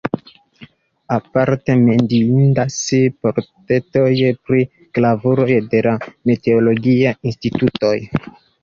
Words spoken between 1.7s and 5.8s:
menciindas portretoj pri gravuloj